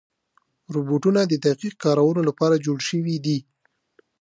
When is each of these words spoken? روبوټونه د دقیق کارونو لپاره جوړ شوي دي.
روبوټونه 0.73 1.21
د 1.25 1.33
دقیق 1.45 1.73
کارونو 1.83 2.21
لپاره 2.29 2.63
جوړ 2.65 2.77
شوي 2.89 3.15
دي. 3.25 3.37